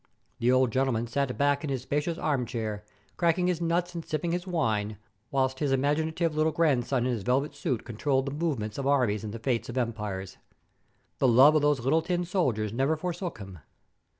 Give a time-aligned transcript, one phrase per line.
[0.39, 2.83] The old gentleman sat back in his spacious arm chair,
[3.17, 4.97] cracking his nuts and sipping his wine,
[5.29, 9.31] whilst his imaginative little grandson in his velvet suit controlled the movements of armies and
[9.31, 10.37] the fates of empires.
[11.19, 13.59] The love of those little tin soldiers never forsook him.